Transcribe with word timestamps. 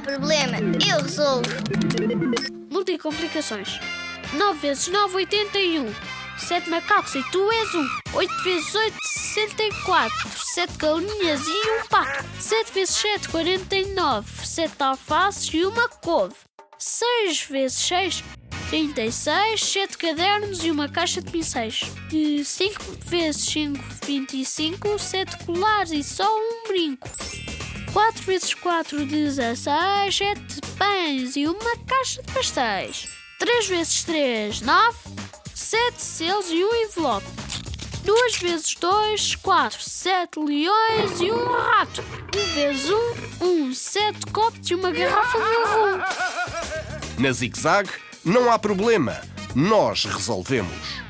problema, 0.00 0.58
eu 0.88 1.02
resolvo. 1.02 1.48
Multicomplicações. 2.70 3.80
9 4.34 4.58
vezes 4.60 4.88
9, 4.88 5.14
81. 5.16 5.92
7 6.38 6.68
macacos 6.68 7.14
e 7.14 7.22
tu 7.30 7.50
és 7.50 7.74
um. 7.74 7.88
8 8.14 8.42
vezes 8.44 8.74
8, 8.74 8.96
64. 9.02 10.30
7 10.38 10.76
galinhas 10.76 11.40
e 11.46 11.70
um 11.70 11.86
pato. 11.88 12.24
7 12.38 12.72
vezes 12.72 12.94
7, 12.96 13.28
49. 13.28 14.46
7 14.46 14.74
alfaces 14.82 15.54
e 15.54 15.64
uma 15.64 15.88
couve. 15.88 16.34
6 16.78 17.42
vezes 17.44 17.78
6, 17.78 18.24
36. 18.68 19.64
7 19.64 19.98
cadernos 19.98 20.64
e 20.64 20.70
uma 20.70 20.88
caixa 20.88 21.22
de 21.22 21.30
pincéis. 21.30 21.80
E 22.12 22.44
5 22.44 22.82
vezes 23.06 23.44
5, 23.46 23.82
25. 24.04 24.98
7 24.98 25.44
colares 25.44 25.92
e 25.92 26.02
só 26.02 26.28
um 26.36 26.68
brinco. 26.68 27.08
4 27.96 28.22
vezes 28.24 28.52
4, 28.52 29.06
16. 29.06 30.14
7 30.14 30.60
pães 30.76 31.34
e 31.34 31.46
uma 31.46 31.76
caixa 31.86 32.22
de 32.22 32.30
pastéis. 32.30 33.08
3 33.38 33.68
vezes 33.68 34.04
3, 34.04 34.60
9. 34.60 34.98
7 35.54 36.02
selos 36.02 36.50
e 36.50 36.62
um 36.62 36.74
envelope. 36.74 37.26
2 38.04 38.36
vezes 38.36 38.74
2, 38.74 39.36
4. 39.36 39.80
7 39.80 40.38
leões 40.40 41.20
e 41.22 41.32
um 41.32 41.46
rato. 41.46 42.04
1 42.36 42.54
vezes 42.54 42.90
1, 43.40 43.46
1. 43.46 43.72
7 43.74 44.26
copos 44.26 44.70
e 44.70 44.74
uma 44.74 44.90
garrafa 44.90 45.38
de 45.38 45.44
rum. 45.44 47.22
Na 47.22 47.32
Zig 47.32 47.58
Zag 47.58 47.88
não 48.22 48.52
há 48.52 48.58
problema, 48.58 49.22
nós 49.54 50.04
resolvemos. 50.04 51.05